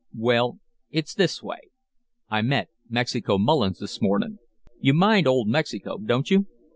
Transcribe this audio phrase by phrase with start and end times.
[0.17, 0.57] "Well,
[0.89, 1.69] it's this way.
[2.27, 4.39] I met Mexico Mullins this mornin'.
[4.79, 6.47] You mind old Mexico, don't you?